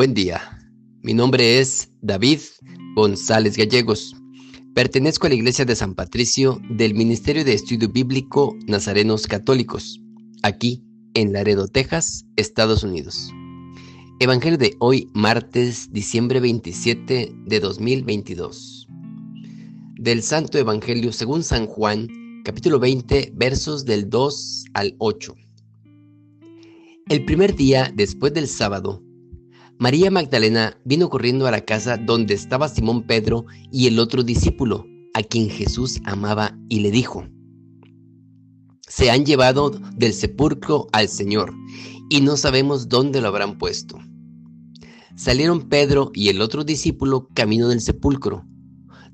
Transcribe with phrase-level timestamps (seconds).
[0.00, 0.40] Buen día,
[1.02, 2.38] mi nombre es David
[2.96, 4.16] González Gallegos.
[4.74, 10.00] Pertenezco a la Iglesia de San Patricio del Ministerio de Estudio Bíblico Nazarenos Católicos,
[10.42, 10.82] aquí
[11.12, 13.30] en Laredo, Texas, Estados Unidos.
[14.20, 18.88] Evangelio de hoy, martes, diciembre 27 de 2022.
[19.96, 22.08] Del Santo Evangelio según San Juan,
[22.46, 25.34] capítulo 20, versos del 2 al 8.
[27.10, 29.02] El primer día después del sábado,
[29.80, 34.84] María Magdalena vino corriendo a la casa donde estaba Simón Pedro y el otro discípulo,
[35.14, 37.26] a quien Jesús amaba, y le dijo,
[38.86, 41.54] Se han llevado del sepulcro al Señor,
[42.10, 43.98] y no sabemos dónde lo habrán puesto.
[45.16, 48.44] Salieron Pedro y el otro discípulo camino del sepulcro.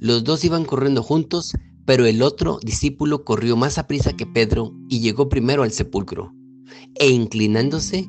[0.00, 1.52] Los dos iban corriendo juntos,
[1.84, 6.34] pero el otro discípulo corrió más a prisa que Pedro y llegó primero al sepulcro.
[6.96, 8.08] E inclinándose,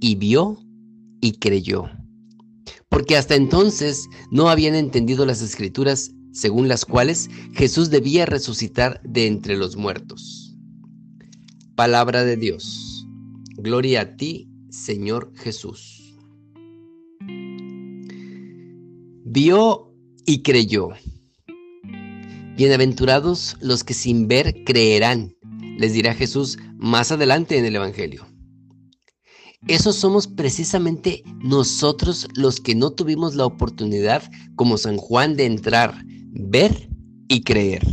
[0.00, 0.58] y vio
[1.20, 1.84] y creyó.
[2.88, 9.26] Porque hasta entonces no habían entendido las escrituras según las cuales Jesús debía resucitar de
[9.26, 10.54] entre los muertos.
[11.74, 13.06] Palabra de Dios.
[13.56, 16.14] Gloria a ti, Señor Jesús.
[19.24, 19.94] Vio
[20.26, 20.90] y creyó.
[22.56, 25.34] Bienaventurados los que sin ver creerán,
[25.78, 28.26] les dirá Jesús más adelante en el Evangelio.
[29.68, 34.22] Esos somos precisamente nosotros los que no tuvimos la oportunidad,
[34.54, 36.88] como San Juan, de entrar, ver
[37.28, 37.84] y creer.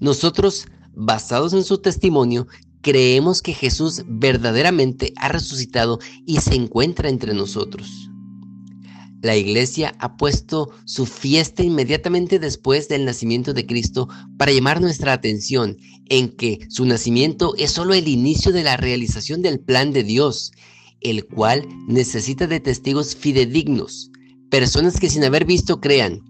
[0.00, 2.46] Nosotros, basados en su testimonio,
[2.80, 8.08] creemos que Jesús verdaderamente ha resucitado y se encuentra entre nosotros.
[9.20, 15.12] La iglesia ha puesto su fiesta inmediatamente después del nacimiento de Cristo para llamar nuestra
[15.12, 15.76] atención
[16.08, 20.52] en que su nacimiento es solo el inicio de la realización del plan de Dios,
[21.00, 24.10] el cual necesita de testigos fidedignos,
[24.50, 26.22] personas que sin haber visto crean,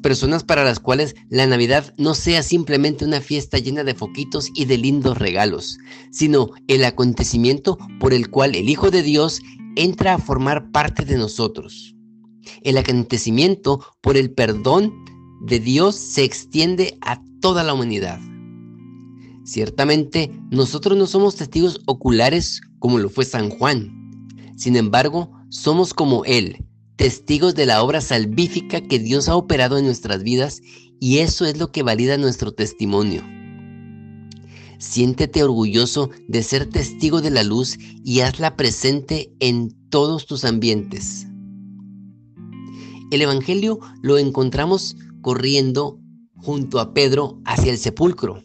[0.00, 4.66] personas para las cuales la Navidad no sea simplemente una fiesta llena de foquitos y
[4.66, 5.78] de lindos regalos,
[6.12, 9.40] sino el acontecimiento por el cual el Hijo de Dios
[9.74, 11.96] entra a formar parte de nosotros.
[12.62, 14.92] El acontecimiento por el perdón
[15.42, 18.20] de Dios se extiende a toda la humanidad.
[19.44, 23.90] Ciertamente, nosotros no somos testigos oculares como lo fue San Juan.
[24.56, 26.64] Sin embargo, somos como Él,
[26.96, 30.60] testigos de la obra salvífica que Dios ha operado en nuestras vidas
[31.00, 33.22] y eso es lo que valida nuestro testimonio.
[34.78, 41.26] Siéntete orgulloso de ser testigo de la luz y hazla presente en todos tus ambientes.
[43.10, 45.98] El Evangelio lo encontramos corriendo
[46.36, 48.44] junto a Pedro hacia el sepulcro.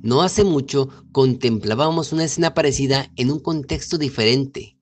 [0.00, 4.78] No hace mucho contemplábamos una escena parecida en un contexto diferente.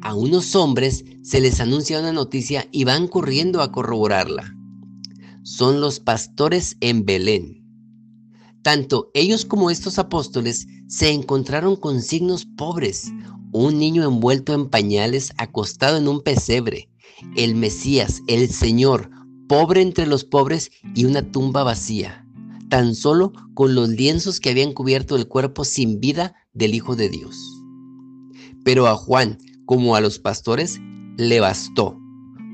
[0.00, 4.56] A unos hombres se les anuncia una noticia y van corriendo a corroborarla.
[5.42, 7.62] Son los pastores en Belén.
[8.62, 13.12] Tanto ellos como estos apóstoles se encontraron con signos pobres,
[13.52, 16.88] un niño envuelto en pañales acostado en un pesebre,
[17.36, 19.10] el Mesías, el Señor,
[19.48, 22.26] pobre entre los pobres y una tumba vacía,
[22.68, 27.08] tan solo con los lienzos que habían cubierto el cuerpo sin vida del Hijo de
[27.08, 27.36] Dios.
[28.64, 30.80] Pero a Juan, como a los pastores,
[31.16, 31.98] le bastó.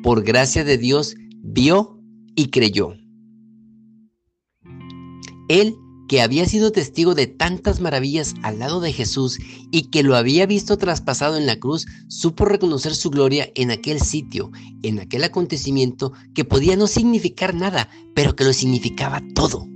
[0.03, 2.01] Por gracia de Dios, vio
[2.35, 2.95] y creyó.
[5.49, 5.77] Él
[6.09, 9.39] que había sido testigo de tantas maravillas al lado de Jesús
[9.71, 14.01] y que lo había visto traspasado en la cruz, supo reconocer su gloria en aquel
[14.01, 14.51] sitio,
[14.83, 19.69] en aquel acontecimiento que podía no significar nada, pero que lo significaba todo.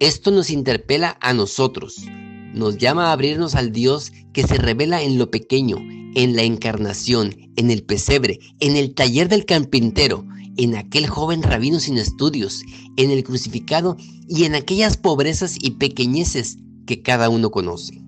[0.00, 2.04] Esto nos interpela a nosotros,
[2.52, 5.78] nos llama a abrirnos al Dios que se revela en lo pequeño,
[6.14, 11.80] en la encarnación, en el pesebre, en el taller del carpintero, en aquel joven rabino
[11.80, 12.62] sin estudios,
[12.96, 13.96] en el crucificado
[14.28, 18.02] y en aquellas pobrezas y pequeñeces que cada uno conoce.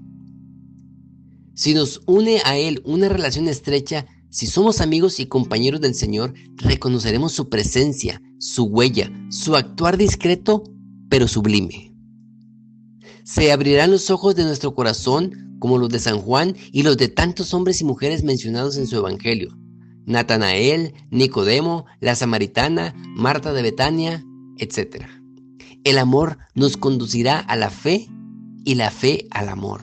[1.55, 6.35] Si nos une a Él una relación estrecha, si somos amigos y compañeros del Señor,
[6.57, 10.65] reconoceremos su presencia, su huella, su actuar discreto,
[11.09, 11.95] pero sublime.
[13.25, 17.09] Se abrirán los ojos de nuestro corazón como los de San Juan y los de
[17.09, 19.57] tantos hombres y mujeres mencionados en su Evangelio.
[20.07, 24.25] Natanael, Nicodemo, la Samaritana, Marta de Betania,
[24.57, 25.05] etc.
[25.85, 28.09] El amor nos conducirá a la fe
[28.65, 29.83] y la fe al amor.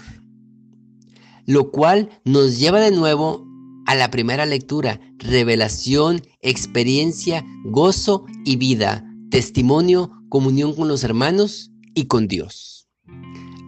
[1.46, 3.46] Lo cual nos lleva de nuevo
[3.86, 12.06] a la primera lectura, revelación, experiencia, gozo y vida, testimonio, comunión con los hermanos y
[12.06, 12.88] con Dios.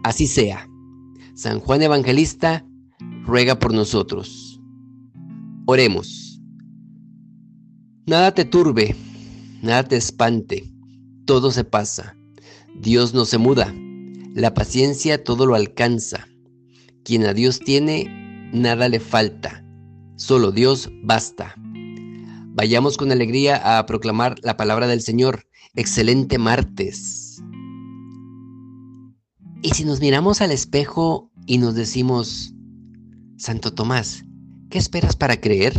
[0.04, 0.69] Así sea.
[1.36, 2.66] San Juan Evangelista
[3.25, 4.62] ruega por nosotros.
[5.66, 6.25] Oremos.
[8.07, 8.96] Nada te turbe,
[9.62, 10.72] nada te espante,
[11.25, 12.16] todo se pasa.
[12.75, 13.74] Dios no se muda,
[14.34, 16.28] la paciencia todo lo alcanza.
[17.04, 19.66] Quien a Dios tiene, nada le falta
[20.18, 21.56] Solo Dios basta.
[22.54, 25.46] Vayamos con alegría a proclamar la palabra del Señor.
[25.75, 27.44] Excelente martes.
[29.62, 32.54] Y si nos miramos al espejo y nos decimos,
[33.36, 34.24] Santo Tomás,
[34.69, 35.74] ¿qué esperas para creer?